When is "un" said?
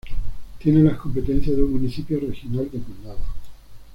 1.61-1.73